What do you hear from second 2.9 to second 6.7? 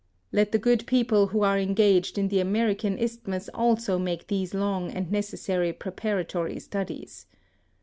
isthmus also make these long and necessary preparatory